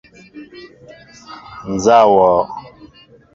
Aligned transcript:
Nzá 1.73 1.97
wɔɔ? 2.13 2.39